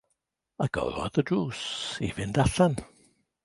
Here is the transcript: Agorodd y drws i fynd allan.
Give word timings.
Agorodd 0.65 1.21
y 1.23 1.25
drws 1.31 1.61
i 2.09 2.13
fynd 2.19 2.43
allan. 2.47 2.79